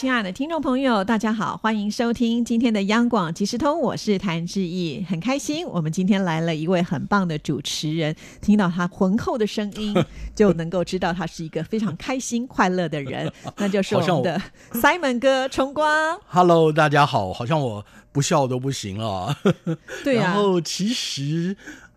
[0.00, 9.94] 亲爱的听众朋友，大家好，欢迎收听今天的央广即时通，我是谭志毅，很开心，我们今天来了一位很棒的主持人，听到他浑厚的声音，
[10.34, 16.18] 就能够知道他是一个非常开心快乐的人， 那就是我们的 Simon 哥崇光。
[16.28, 19.36] Hello，大家好，好像我不笑都不行了。
[20.02, 21.54] 对啊然后其实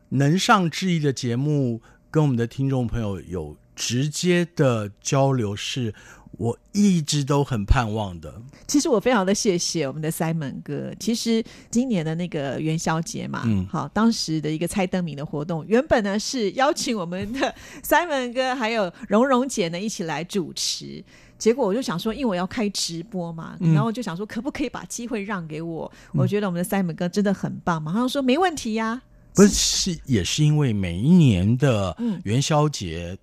[0.10, 1.80] 能上志毅的节目，
[2.12, 5.94] 跟我们的听众朋友有直接的交流，是
[6.38, 8.34] 我一直都很盼望的。
[8.68, 10.92] 其实我非常的谢谢我们的 Simon 哥。
[11.00, 21.04] 其实今年的那个元宵节嘛，嗯好，当时的一个猜灯谜的活动，原本呢是邀请我们的 Simon 哥还有蓉蓉姐呢一起来主持。
[21.38, 25.92] 结果我就想说，因为我要开直播嘛，嗯然后就想说，可不可以把机会让给我？
[26.14, 29.02] 我觉得我们的 Simon 哥真的很棒嘛，马上说没问题呀、
[29.34, 29.50] 不是，
[29.94, 33.18] 是也是因为每一年的嗯元宵节，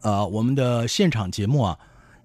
[0.00, 1.78] 呃，我们的现场节目啊，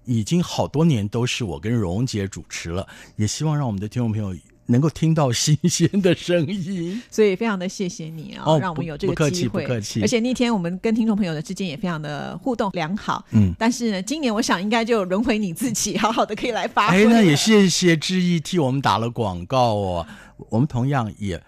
[0.04, 2.86] 已经好多年都是我跟蓉姐主持了，
[3.16, 4.34] 也希望让我们的听众朋友
[4.66, 7.02] 能够听到新鲜的声音。
[7.10, 9.62] 所以非常的谢谢你啊、哦让我们有这不不客气个机会。
[9.62, 13.24] 不客气而且那天我们跟听众朋友的之间也非常的互动良好。
[13.30, 20.06] 嗯，但是呢，今年我想应该就轮回你自己，好好的可以来发挥哎，那也谢谢志毅替我们打了广告哦。
[20.48, 21.42] 我们同样也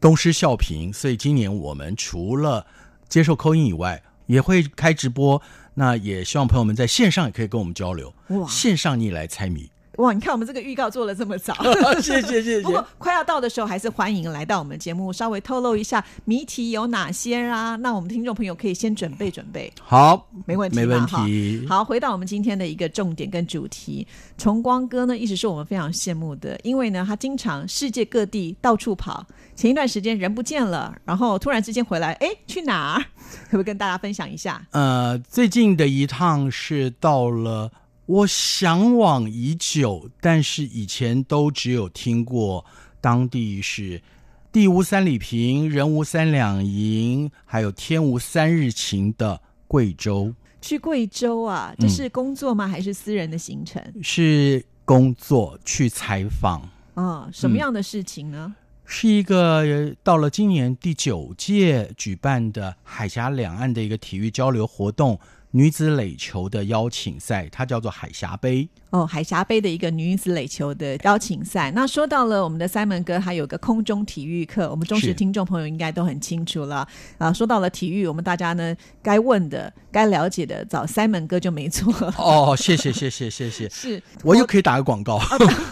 [0.00, 2.66] 东施效颦，所以今年我们除了
[3.08, 5.40] 接受扣音以外，也会开直播。
[5.74, 8.12] 那也希望朋友们在线上也可以跟我们交流。
[8.28, 10.12] 哇线上你也来猜谜，哇！
[10.12, 11.54] 你看我们这个预告做了这么早。
[12.00, 17.76] 谢谢谢谢不过快要到的时候，还是欢迎来到我们节目，稍微透露一下谜题有哪些啊？
[17.76, 19.72] 那我们听众朋友可以先准备准备。
[19.80, 21.66] 好，没问题，没问题。
[21.68, 24.06] 好，回到我们今天的一个重点跟主题，
[24.38, 29.26] 崇光哥呢，一直是我们非常羡慕的，因为呢，他经常世界各地到处跑。
[29.54, 33.04] 前一段时间人不见了，然后突然之间回来，哎，去哪儿？
[33.50, 34.66] 可不可以跟大家分享一下？
[34.70, 37.70] 呃，最近的一趟是到了
[38.10, 42.64] 我向往已久，但是以前都只有听过
[43.00, 44.02] 当地是
[44.50, 52.66] 地无三里平，人无三两银，还有天无三日晴的贵州，去贵州啊，这嗯是工作吗？
[52.66, 53.80] 还是私人的行程？
[54.02, 56.68] 是工作去采访。
[56.94, 58.52] 啊、什么样的事情呢？
[58.84, 65.16] 是一个呃到了今年第九届举办的海峡两岸的一个体育交流活动——
[65.52, 68.68] 女子垒球的邀请赛，它叫做海峡杯。
[68.90, 71.70] 哦，海峡杯的一个女子垒球的邀请赛。
[71.72, 76.86] 那说到了我们的 Simon 哥，还有个空中体育课，我们忠实是听众朋友应该都很清楚了。
[77.18, 82.14] 啊，说到了体育，我们大家呢该问的、该了解的，找 Simon 哥就没错了。
[82.18, 85.20] 哦，谢谢谢谢谢谢， 是我又可以打个广告。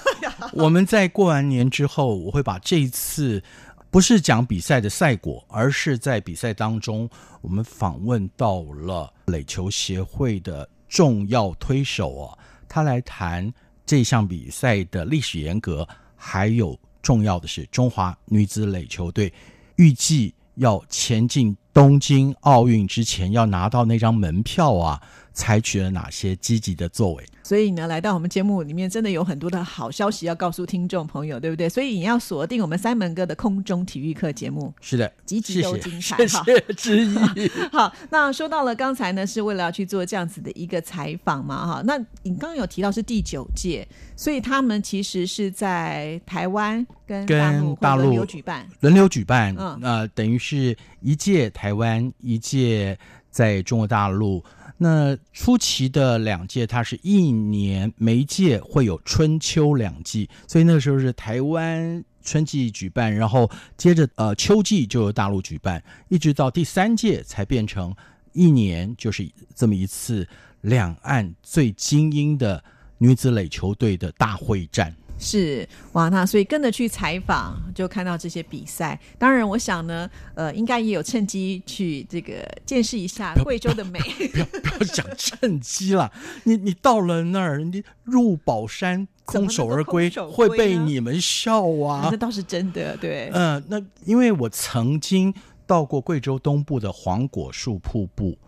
[0.52, 3.42] 我们在过完年之后，我会把这一次
[3.90, 7.08] 不是讲比赛的赛果，而是在比赛当中，
[7.40, 12.38] 我们访问到了垒球协会的重要推手哦，
[12.68, 13.50] 他来谈
[13.86, 19.32] 这项比赛的历史沿革，还有重要的是中华女子垒球队
[19.76, 25.02] 预计要前进东京奥运之前要拿到那张门票啊，
[25.38, 27.24] 采取了哪些积极的作为？
[27.44, 31.68] 所以呢，来到我们节目里面，真的有很多的好消息要告诉听众朋友，对不对？
[31.68, 34.74] 所以你要锁定我们 Simon 哥的空中体育课节目。
[34.80, 37.16] 是的，集集谢谢都精彩谢哈谢之一。
[37.72, 41.82] 好，那说到了刚才呢，是为了要去做这样子的一个采访嘛，哈。
[41.86, 48.68] 那你刚刚有提到是第九届，所以他们其实是在台湾跟大陆跟大陆轮流举办。
[48.80, 52.98] 轮流举办，嗯呃，等于是一届台湾，一届
[53.38, 54.44] 在中国大陆。
[54.78, 67.94] 那初期的两届，它是一年每一届会有春秋两季，所以那个时候是台湾春季举办，然后接着呃秋季就由大陆举办，一直到第三届才变成
[68.32, 70.26] 一年就是这么一次
[70.62, 72.64] 两岸最精英的
[72.98, 74.92] 女子垒球队的大会战。
[75.18, 78.98] 是哇，那所以跟着去采访，就看到这些比赛。
[79.18, 82.34] 当然，我想呢，呃，应该也有趁机去这个
[82.64, 83.98] 见识一下贵州的美。
[84.32, 86.10] 不要 不要讲趁机啦！
[86.44, 92.16] 你你到了那儿，你入宝山空手而归会被你们笑啊那！
[92.16, 93.30] 倒是真的，对。
[93.34, 95.34] 嗯、那因为我曾经
[95.66, 98.38] 到过贵州东部的黄果树瀑布，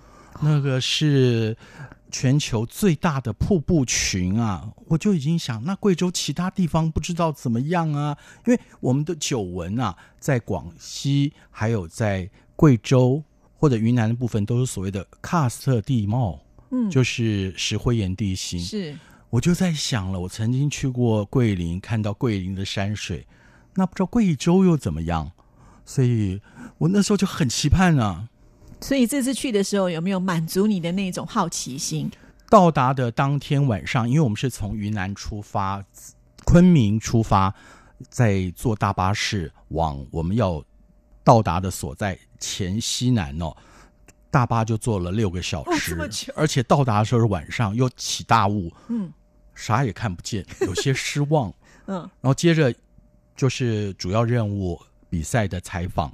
[0.40, 1.56] 那个是
[2.10, 8.16] 全球最大的瀑布群啊，我就已经想，那贵州其他地方不知道怎么样啊？
[8.46, 13.22] 因为我们的久闻啊，在广西还有在贵州
[13.56, 16.40] 或者云南的部分，都是所谓的喀斯特地貌。
[16.72, 18.60] 嗯，就是石灰岩地形。
[18.60, 18.96] 是
[19.28, 23.26] 我就在想了，我曾经去过桂林，看到桂林的山水，
[23.74, 25.32] 那不知道贵州又怎么样？
[25.84, 26.40] 所以
[26.78, 28.28] 我那时候就很期盼啊。
[28.80, 32.10] 所以这次去的时候，有没有满足你的那种好奇心？
[32.48, 35.84] 到达的当天晚上，因为我们是从云南出发，
[36.44, 37.54] 昆明出发，
[38.08, 40.64] 在坐大巴士往我们要
[41.22, 43.54] 到达的所在黔西南哦，
[44.30, 49.12] 大巴就坐了六个小哦时，而且到达的时候是晚上，又起大雾，嗯
[49.54, 51.52] 啥也看不见， 有些失望。
[51.86, 52.74] 嗯，然后接着
[53.36, 56.10] 就是主要任务比赛的采访，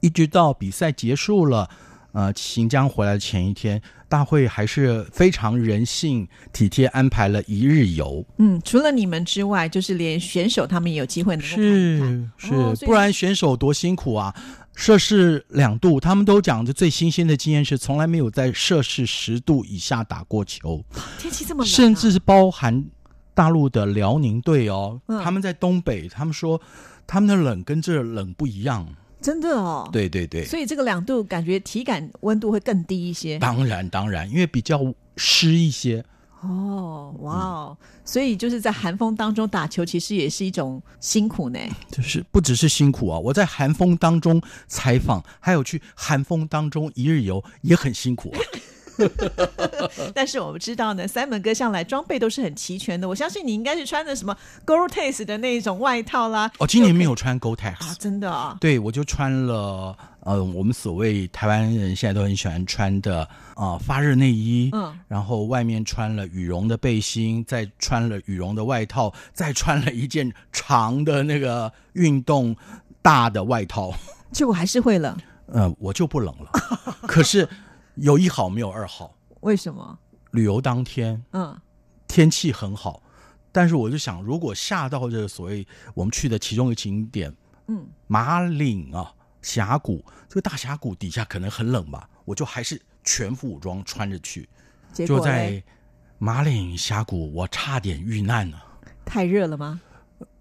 [0.00, 1.68] 一直到比赛结束了，
[2.12, 8.24] 呃，新疆回来的前一天，大会还是非常人性体贴，安排了一日游。
[8.38, 12.32] 嗯，除了你们之外，就是连选手他们也有机会能够看一看。
[12.36, 14.34] 是哦不然选手多辛苦啊！
[14.74, 20.82] 摄氏两度，他们都讲的最新鲜的经验是，从来没有在摄氏十度以下打过球，
[21.18, 22.84] 天气这么冷啊、甚至是包含
[23.34, 26.58] 大陆的辽宁队哦，嗯他们在东北，他们说
[27.06, 28.86] 他们的冷跟这冷不一样。
[29.20, 33.38] 真的哦。，对对对，所以这个两度感觉体感温度会更低一些。
[33.38, 34.80] 当然当然，因为比较
[35.16, 36.04] 湿一些。
[36.42, 37.78] 哦，哇哦！
[38.02, 41.58] 所以就是在寒风当中打球，其实也是一种辛苦呢。
[41.90, 43.18] 就是不只是辛苦啊！
[43.18, 48.40] 我在寒风当中采访，还有去寒风当中一日游，也很辛苦啊。
[50.14, 53.08] 但是我们知道呢，，Simon 哥向来装备都是很齐全的。
[53.08, 54.36] 我相信你应该是穿的什么
[54.66, 56.50] Gore-Tex 的那种外套啦。
[56.58, 63.22] 哦，今年没有穿 Gore-Tex，、啊，真的啊、对我就穿了呃，我们所谓台湾人现在都很喜欢穿的
[63.54, 72.54] 啊、呃发热内衣，嗯，然后外面穿了羽绒的背心，再穿了羽绒的外套，再穿了一件长的那个运动
[73.00, 73.92] 大的外套。
[74.30, 75.16] 结果还是会冷，
[75.46, 76.50] 呃，我就不冷了，
[77.08, 77.48] 可是
[78.00, 79.14] 有一好没有二好。
[79.40, 79.98] 为什么？
[80.32, 81.58] 旅游当天嗯，
[82.06, 83.02] 天气很好，
[83.50, 87.34] 但是我就想，如果下到这个所谓我们去的其中一个景点，
[87.66, 89.12] 嗯，马岭啊
[89.42, 94.48] 峡谷，这个大峡谷底下可能很冷吧，我就还是全副武装穿着去，
[94.92, 95.62] 结果就在
[96.18, 98.62] 马岭峡谷，我差点遇难了。
[99.04, 99.80] 太热了吗？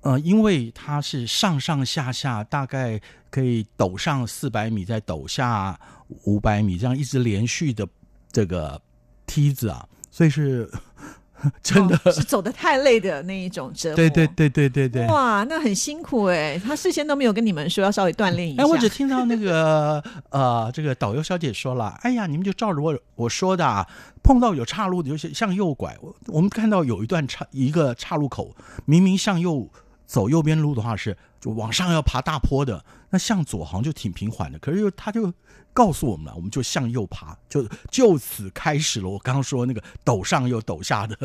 [0.02, 3.00] 呃，因为它是上上下下，大概
[3.30, 5.80] 可以抖上四百米，再抖下
[6.24, 7.88] 五百米，这样一直连续的
[8.32, 8.82] 这个
[9.26, 10.70] 梯子啊，所以是
[11.64, 13.96] 真的，哦是走的太累的那一种折磨。
[13.96, 15.08] 对对对对对对。
[15.08, 18.64] 哇，那很辛苦哎，他事先都没有跟你们说要稍微锻炼一下。
[18.64, 23.88] 哎，我只听到那个呃，这个导游小姐说了，哎呀，你们就照着我我说的啊，
[24.22, 25.98] 碰到有岔路的就向右拐。
[26.02, 28.54] 我我们看到有一段岔一个岔路口，
[28.86, 29.66] 明明向右
[30.10, 35.32] 走右边路的话是就往上要爬大坡的，那向左好像就挺平缓的，可是又他就
[35.72, 39.08] 告诉我们了，我们就向右爬，就就此开始了。
[39.08, 41.16] 我刚刚说那个陡上又陡下的，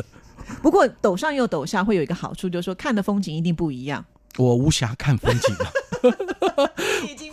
[0.61, 4.05] 不过陡上又陡下会有一个好处，就是说看的风景一定不一样。
[4.37, 5.71] 我无暇看风景了。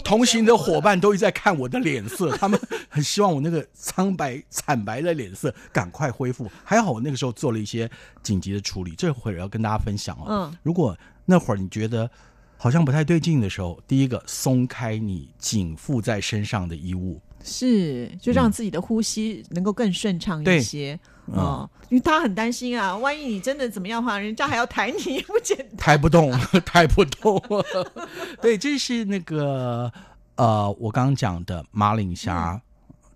[0.04, 2.58] 同行的伙伴都一直在看我的脸色，他们
[2.88, 6.50] 很希望我那个苍白惨白的脸色赶快恢复。
[6.64, 7.90] 还好我那个时候做了一些
[8.22, 10.24] 紧急的处理，这会儿要跟大家分享哦。
[10.28, 12.10] 嗯，如果那会儿你觉得
[12.56, 20.94] 好像不太对劲的时候，第一个松开你紧附在身上的衣物，是，就让自己的呼吸能够更顺畅一些。
[20.94, 25.76] 嗯哦，因为他很担心啊，万一你真的怎么样的话，人家还要抬你，也不简单。
[25.76, 26.30] 抬不动，
[26.66, 27.40] 抬不动。
[28.42, 29.90] 对，这是那个
[30.36, 32.60] 呃，我刚刚讲的马岭峡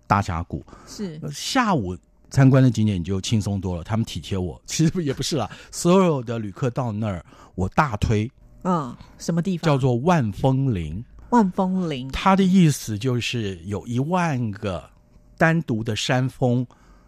[0.07, 0.63] 大峡谷。
[0.87, 1.97] 是，下午
[2.29, 4.59] 参观的景点就轻松多了，他们体贴我。
[4.65, 7.23] 其实也不是啦，所有的旅客到那儿，
[7.55, 8.29] 我大推
[8.63, 9.65] 嗯，什么地方？
[9.65, 12.09] 叫做万峰林，万峰林。
[12.11, 14.89] 它的意思就是有一万个
[15.37, 16.65] 单独的山峰，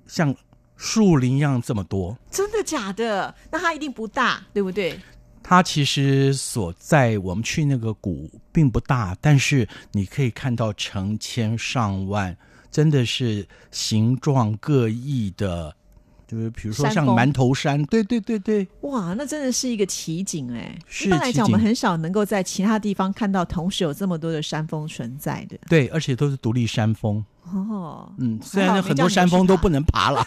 [0.07, 0.33] 像
[0.79, 2.17] 树林一样这么多。
[2.31, 3.35] 真的假的？
[3.51, 4.97] 那它一定不大，对不对？
[5.43, 12.35] 它其实所在我们去那个谷并不大，但是你可以看到成千上万，
[12.71, 15.75] 真的是形状各异的，
[16.27, 20.77] 就是比如说像馒头山，对对对对，哇，那真的是一个奇景哎！
[20.87, 25.57] 是一般来讲，我们很少能够在其他地方看到同时有这么多的山峰存在的。
[25.67, 27.25] 对，而且都是独立山峰。
[27.53, 30.23] 哦，嗯，虽然很多山峰都不能爬了，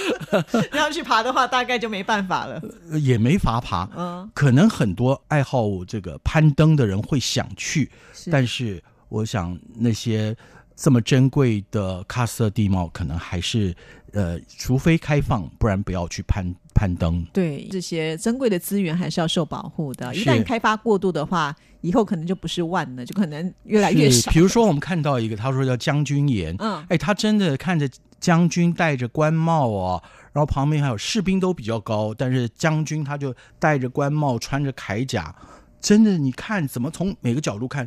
[0.74, 2.60] 要去爬的话，大概就没办法了。
[3.00, 3.88] 也没法爬。
[3.96, 10.36] 嗯，可能很多爱好这个攀登的人会想去，是但是我想那些
[10.80, 13.76] 这么珍贵的喀斯特地貌，可能还是
[14.12, 17.22] 呃，除非开放，不然不要去攀攀登。
[17.34, 20.14] 对这些珍贵的资源还是要受保护的。
[20.14, 24.30] 一旦开发过度的话，以后可能就不是万了，就可能越来越少。
[24.32, 27.86] 比如说我们看到一个，他说叫将军岩，嗯，哎，他真的看着
[28.18, 35.36] 将军戴着官帽哦，然后旁边还有士兵都比较高，但是将军他就戴着官帽，穿着铠甲，
[35.78, 37.86] 真的你看怎么从每个角度看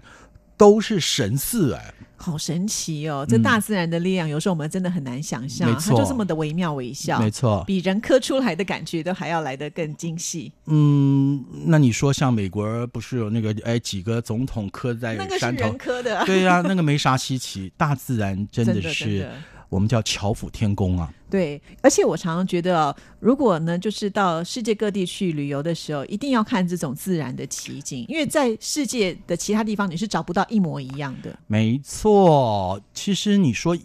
[0.57, 1.93] 都是神似哎。
[2.15, 3.25] 好神奇哦！
[3.27, 10.49] 这大自然的力量，有时候我们真的很难想象，它就这么的惟妙惟肖，没错，比人刻出来的感觉都还要来得更精细。
[10.67, 15.77] 嗯，那你说像美国不是有那个哎几个总统刻在那个是山头人？
[15.77, 19.29] 刻的， 对呀、那个没啥稀奇，大自然真真的的是
[19.73, 21.11] 我们叫巧府天工啊。
[21.29, 31.35] 对，而且我常常觉得哦，如果呢，就是到世界各地去旅游的时候，一定要看这种自然的奇景，因为在世界的其他地方你是找不到一模一样的。
[31.47, 33.75] 没错，其实你说，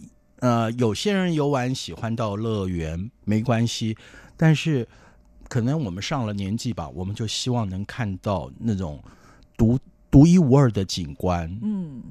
[0.41, 3.97] 呃，有些人游玩喜欢到乐园，没关系，
[4.37, 4.87] 但是
[5.47, 9.03] 可能我们上了年纪吧，我们就希望能看到那种
[9.57, 9.79] 独
[10.11, 11.49] 独一无二的景观。
[11.63, 12.03] 嗯，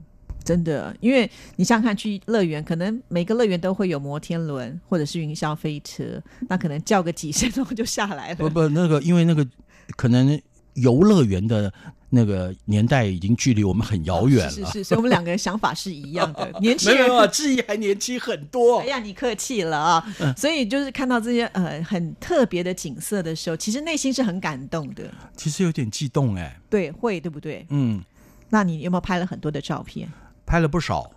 [0.48, 6.02] 真的，因为你想想看，去乐园，可能每个乐园都会有摩天轮或者是云霄飞车，
[6.48, 8.36] 那可能叫个几声钟就下来了。
[8.36, 9.46] 不 不，那个因为那个
[9.94, 10.40] 可能
[10.72, 11.70] 游乐园的
[12.08, 14.50] 那个年代已经距离我们很遥远了。
[14.50, 18.86] 是是是，所以我们两个人想法是一样的，年轻人没有没有，志毅还年轻很多哎。
[18.86, 20.14] 呀，你客气了啊！
[20.18, 25.04] 嗯所以就是看到这些呃很特别的景色的时候，其实内心是很感动的。
[25.36, 27.66] 其实有点激动哎，对，会对不对？
[27.68, 28.02] 嗯，
[28.48, 30.08] 那你有没有拍了很多的照片？
[30.48, 31.10] 拍了不少，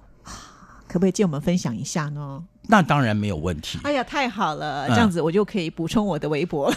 [0.89, 2.43] 可不可以借我们分享一下呢？
[2.67, 3.79] 那当然没有问题。
[3.83, 6.75] 哎呀，太好了，嗯这样子我就可以补充我的微博了。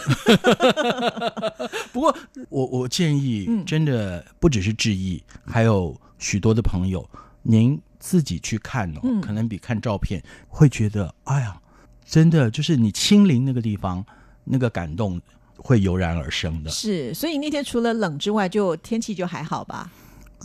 [1.91, 2.15] 不过
[2.47, 7.05] 我我建议嗯，真的不只是志毅，还有许多的朋友，
[7.43, 11.59] 您自己去看哦，嗯可能比看照片会觉得，哎呀，
[12.05, 14.05] 真的就是你亲临那个地方，
[14.45, 15.21] 那个感动
[15.57, 16.71] 会油然而生的。
[16.71, 19.91] 是，所以那天除了冷之外，就天气就还好吧？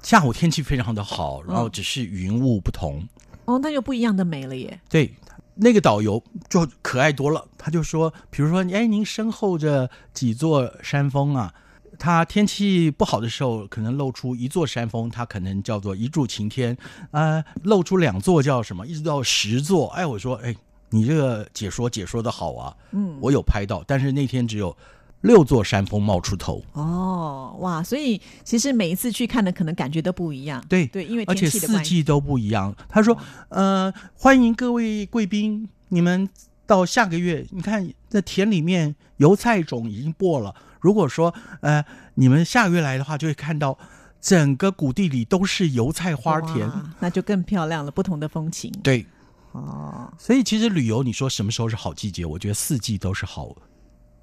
[0.03, 3.07] 下午天气非常的好，然后嗯只是云雾不同。
[3.45, 4.81] 哦，那就不一样的美了耶。
[4.89, 5.15] 对，
[5.57, 11.53] 那个导游就可爱多了，他就说，比如说，哎，您身后这几座山峰啊，
[11.99, 16.77] 它天气不好的时候，可能露出一座山峰，它可能叫做一柱擎天，
[17.11, 19.89] 呃，露出两座叫什么，一直到十座。
[19.89, 20.55] 哎，我说，哎，
[20.91, 24.77] 你这个解说解说的好啊，嗯，我有拍到，但是那天只有
[25.21, 30.65] 六座山峰冒出头，哦，哇，所以其实每一次去看的可能感觉都不一样。
[30.69, 31.49] 对对，因为而且。
[31.51, 32.75] 四季都不一样。
[32.89, 33.17] 他说，
[33.51, 36.27] 呃，欢迎各位贵宾，你们
[36.67, 40.55] 到下个月，你看那田里面油菜种已经播了。
[40.81, 41.85] 如果说呃
[42.15, 43.77] 你们下个月来的话，就会看到
[44.23, 46.71] 整个谷地里都是油菜花田。
[47.01, 48.73] 那就更漂亮了，不同的风情。
[48.83, 49.05] 对，
[49.53, 52.25] 哦，所以其实旅游，你说什么时候是好季节？
[52.25, 53.55] 我觉得四季都是好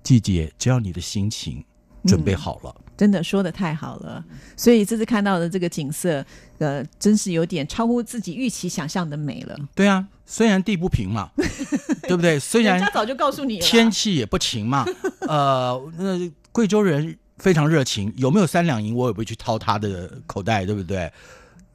[0.08, 1.62] 季节，只要你的心情
[2.06, 2.74] 准备好了。
[2.96, 4.24] 真的说的太好了。
[4.56, 6.26] 所以这次看到的这个景色，
[6.60, 9.60] 呃，真是有点超乎自己预期想象的美了。
[9.76, 11.30] 对啊，虽然地不平嘛，
[12.08, 12.40] 对不对？
[12.40, 14.86] 虽然人家早就告诉你了，天气也不晴嘛，
[15.28, 21.12] 呃，那贵州人非常热情，有没有三两银我也不会去掏他的口袋，对不对？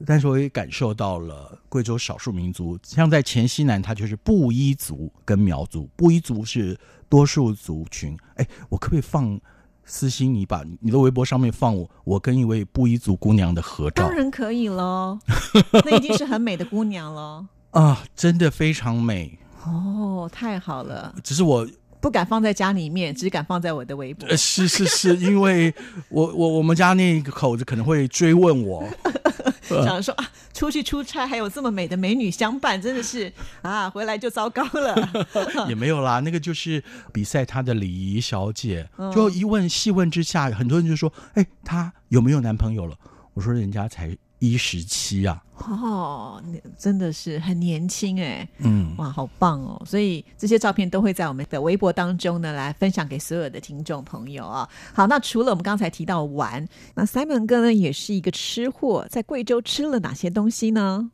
[0.05, 8.17] 但是我也感受到了贵州少数民族，像在黔西南，它就是布依族跟苗族，布依族是多数族群。
[8.35, 9.39] 哎，我可不可以放
[9.85, 10.33] 私心？
[10.33, 15.19] 你把你的微博上面放我，我跟一位布依族姑娘的合照当然可以喽，
[15.85, 17.45] 那一定是很美的姑娘喽。
[17.71, 19.37] 啊，真的非常美。
[19.65, 21.67] 哦，太好了，只是我
[22.01, 24.35] 不敢放在家里面，只敢放在我的微博呃，。
[24.35, 25.73] 是是是，因为
[26.09, 28.83] 我我我们家那个口子可能会追问我，
[29.69, 35.27] 想说啊，出去出差还有这么美的美女相伴，真的是 啊，回来就糟糕了。
[35.69, 42.95] 也没有啦，那个就是比赛她的礼仪小姐，嗯就一问细问之下，很多人就说，哎，她有没有男朋友了？
[43.33, 49.81] 我说人家才一十七啊，哦，你真的是很年轻哎，嗯，哇，好棒哦！
[49.85, 54.67] 所以这些照片都会在我们的微博当中呢，来分享给所有的听众朋友啊。
[54.93, 61.09] 好，那除了我们刚才提到玩，那 Simon 哥呢也是一个吃货，在贵州吃了哪些东西呢？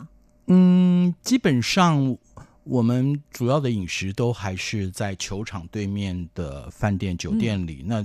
[0.48, 2.18] 嗯，基本上
[2.64, 8.02] 我们主要的饮食都还是在球场对面的饭店、酒店里，那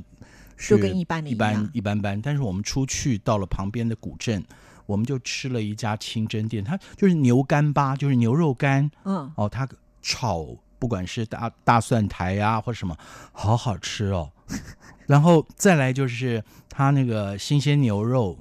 [0.58, 2.20] 是就跟一般的一一般一般般。
[2.20, 4.44] 但是我们出去到了旁边的古镇，
[4.86, 9.68] 我们就吃了一家清真店，它就是牛干巴，就是牛肉干嗯，哦，它
[10.02, 10.46] 炒
[10.78, 12.96] 不管是大大蒜苔呀、或什么，
[13.32, 14.30] 好好吃哦。
[15.06, 18.38] 然后再来就是它那个新鲜牛肉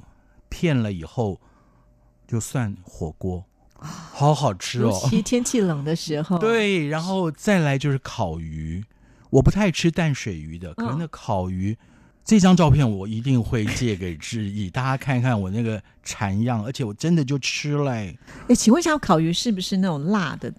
[0.50, 1.40] 片了以后，
[2.28, 3.46] 就算火锅，
[3.76, 5.08] 好好吃尤哦。
[5.10, 8.84] 其天气冷的时候，， 对，然后再来就是烤鱼，
[9.30, 11.78] 我不太吃淡水鱼的，可是嗯那烤鱼。
[12.26, 18.16] 这张照片我一定会借给志毅，大家看看我那个馋样，而且我真的就吃了、哎
[18.48, 20.54] 哎，请问一下，烤鱼是不是那种辣的？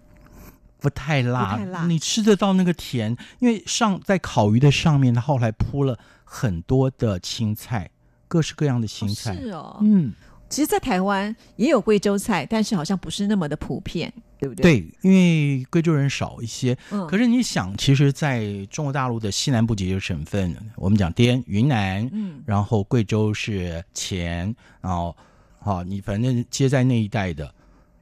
[0.78, 7.90] 不太辣，不太辣你吃得到那个甜，因为上在烤鱼的上面，它后来铺了很多的青菜，
[8.28, 9.34] 各式各样的青菜。
[9.34, 9.78] 是哦。
[9.80, 10.12] 嗯，
[10.48, 16.76] 其实，在台湾也有贵州菜，但是好像不是那么的普遍，对不对？，对，因为贵州人少一些。
[16.90, 25.16] 嗯，可是你想，其实在中国大陆的西南部几个省份，我们讲滇、云南，嗯，然后贵州是黔，然后
[25.58, 27.52] 好，你反正接在那一带的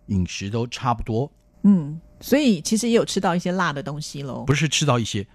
[0.07, 1.31] 饮食都差不多，
[1.63, 5.27] 嗯，所以其实也有吃到一些辣的东西喽，不是吃到一些。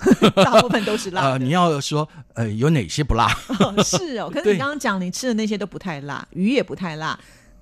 [0.36, 3.26] 大部分都是辣呃，你要说呃有哪些不辣？
[3.60, 7.18] 哦是哦， 可是你刚刚讲你吃的那些都不太辣，鱼也不太辣，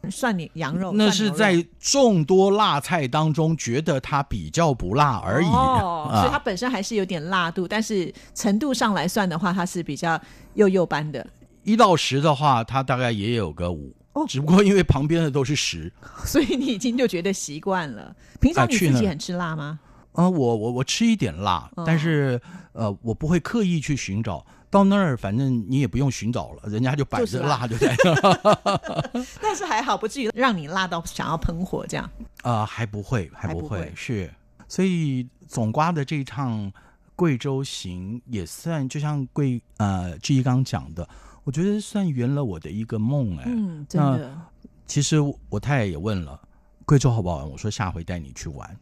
[0.08, 5.46] 涮你羊肉那是在众多辣菜当中觉得它比较不辣而已。
[5.46, 10.20] 哦，所以它啊，本身还是有点辣度，但是程度上来算的话，它是比较
[10.54, 11.26] 幼幼般的。
[11.64, 13.92] 一到十的话，它大概也有个五。
[14.14, 15.92] 哦只不过因为旁边的都是十，
[16.26, 18.16] 所以你已经就觉得习惯了。
[18.40, 19.78] 平常你自己很吃辣吗？
[20.12, 22.40] 嗯、我我我吃一点辣，哦但是
[22.72, 24.44] 呃，我不会刻意去寻找。
[24.70, 29.22] 到那儿，反正你也不用寻找了，人家就摆着辣就在那。
[29.40, 32.10] 但是还好，不至于让你辣到想要喷火这样。
[32.42, 34.34] 啊，还不会，还不会，还不会是，
[34.66, 36.72] 所以总瓜的这一趟
[37.14, 41.08] 贵州行也算，就像贵呃志毅刚刚讲的，
[41.44, 43.44] 我觉得算圆了我的一个梦哎。
[43.46, 44.40] 嗯，真那的。
[44.86, 45.16] 其实
[45.48, 46.40] 我太太也问了，
[46.84, 47.50] 贵州好不好玩？
[47.50, 48.76] 我说下回带你去玩。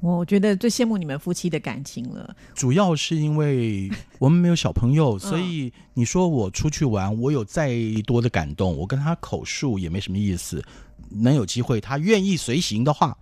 [0.00, 2.34] 我觉得最羡慕你们夫妻的感情了。
[2.54, 7.70] 主要是因为我们没有小朋友，嗯 所以你说我出去玩，我有再
[8.06, 10.62] 多的感动，我跟他口述也没什么意思。
[11.10, 13.16] 能有机会，他愿意随行的话，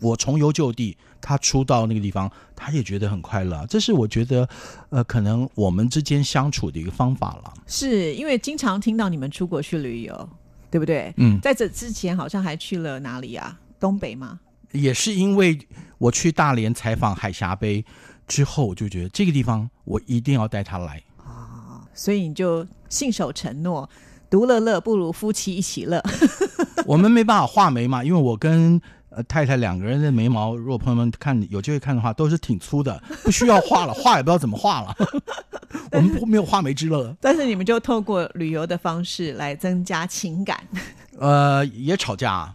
[0.00, 3.66] 我重游旧地，他出到那个地方，他也觉得很快乐。
[3.66, 4.48] 这是我觉得，
[4.90, 7.54] 呃，可能我们之间相处的一个方法了。
[7.66, 10.28] 是因为经常听到你们出国去旅游，
[10.70, 11.12] 对不对？
[11.16, 13.58] 嗯，在这之前好像还去了哪里啊？
[13.80, 14.40] 东北吗？
[14.72, 15.58] 也是因为
[15.96, 17.84] 我去大连采访海峡杯
[18.26, 21.82] 之后，我就觉得这个地方我一定要带他来啊。
[21.94, 23.88] 所以你就信守承诺，
[24.30, 26.02] 独乐乐不如夫妻一起乐。
[26.86, 34.94] 我们没办法画眉嘛，因为我跟呃太太两个人的眉毛，如果朋友们看有机会看的话，都是挺粗的，不需要画了，画也不知道怎么画了。
[35.92, 40.58] 我们不没有画眉之乐，但是你们就透过旅游的方式来增加情感。
[41.18, 42.54] 呃，也吵架、啊，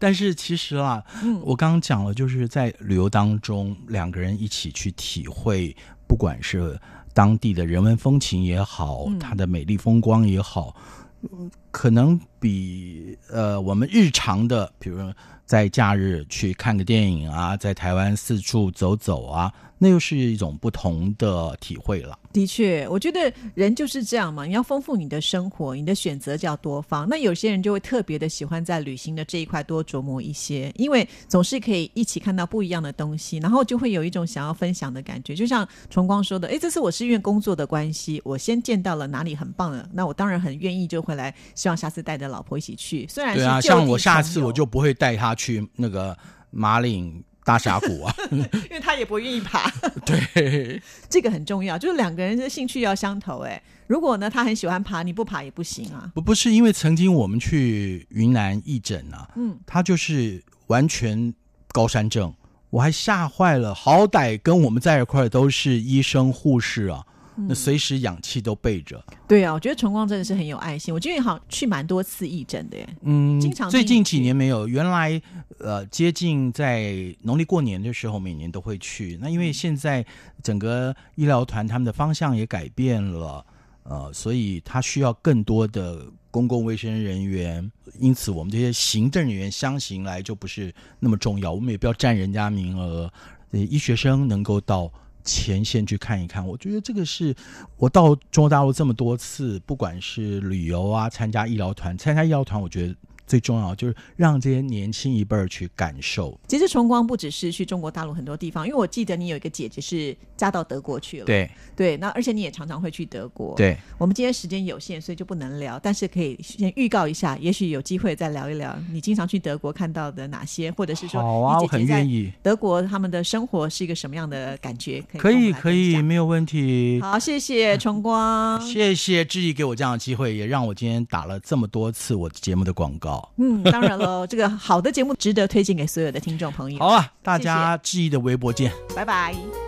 [0.00, 1.02] 但是其实啊，
[1.42, 5.74] 我刚刚讲了，就是在旅游当中，两个人一起去体会，
[6.08, 6.78] 不管是
[7.14, 9.18] 当地的人文风情也好，嗯。
[9.18, 10.74] 它的美丽风光也好，
[11.22, 22.18] 嗯可能比呃我们日常的，比如说在假日去看个电影啊，在台湾四处走走啊，那又是一种不同的体会了。
[22.32, 27.08] 的确，我觉得人就是这样嘛，你要丰富你的生活，你的选择就要多方。
[27.08, 35.32] 那有些人就会特别的喜欢在旅行的这一块多琢磨一些，因为总是可以一起看到不一样的东西，然后就会有一种想要分享的感觉。
[35.32, 43.06] 就像崇光说的，哎，这次我是因为工作的关系，我先见到了哪里很棒的，那我当然很愿意就回来，希望下次带着老婆一起去。
[43.08, 46.16] 虽然是对啊，像我下次我就不会带他去那个
[46.50, 48.14] 马岭大峡谷啊。
[48.30, 49.68] 因为他也不愿意爬。
[50.06, 53.40] 对，这个很重要，就是两个人的兴趣要相投。
[53.40, 56.10] 哎，如果呢他很喜欢爬，你不爬也不行啊。
[56.14, 61.34] 不不是因为曾经我们去云南义诊啊，嗯，他就是完全
[61.72, 62.32] 高山症，
[62.70, 63.74] 我还吓坏了。
[63.74, 69.02] 好歹跟我们在一块儿都是医生护士啊，嗯那随时氧气都备着。
[69.26, 70.92] 对啊，我觉得崇光真的是很有爱心。
[70.92, 72.88] 我觉得好像去蛮多次义诊的耶。
[73.02, 75.20] 嗯经常，最近几年没有，原来
[75.58, 79.18] 呃接近在农历过年的时候，每年都会去。
[79.20, 80.04] 那因为现在
[80.42, 83.44] 整个医疗团他们的方向也改变了，
[83.82, 93.12] 呃，所以他需要更多的公共卫生人员，因此我们这些行政人员相行来就不是那么重要，我们也不要占人家名额。
[93.50, 94.90] 呃，医学生能够到
[95.24, 97.34] 前线去看一看，我觉得这个是
[97.76, 102.94] 我到中国大陆这么多次，不管是旅游啊，参加医疗团，参加医疗团，我觉得
[103.26, 106.38] 最重要就是让这些年轻一辈儿去感受。
[106.46, 111.24] 其实崇光不只是去中国大陆很多地方，因为我记得你有一个姐姐是嫁到德国去了。
[111.24, 125.02] 对对，那而且你也常常会去德国。，对，我们今天时间有限，所以就不能聊，但是可以先预告一下，也许有机会再聊一聊你经常去德国看到的哪些，或者是说好啊，我很愿意，德国他们的生活是一个什么样的感觉？
[125.18, 127.00] 可以可以，没有问题。
[127.00, 128.60] 好，谢谢崇光。
[128.60, 133.13] 谢谢志毅给我这样的机会，也让我今天打了这么多次我节目的广告。
[133.36, 136.78] 嗯，当然了，这个好的节目值得推荐给所有的听众朋友。
[136.82, 138.72] 好啊，大家质疑的微博见。
[138.94, 139.63] 拜拜。